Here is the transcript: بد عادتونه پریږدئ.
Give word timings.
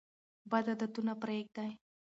بد 0.49 0.65
عادتونه 0.71 1.13
پریږدئ. 1.21 1.71